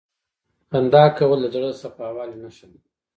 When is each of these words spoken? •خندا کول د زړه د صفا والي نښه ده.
•خندا 0.69 1.03
کول 1.17 1.39
د 1.43 1.47
زړه 1.53 1.69
د 1.73 1.79
صفا 1.83 2.07
والي 2.15 2.37
نښه 2.43 2.65
ده. 2.71 2.79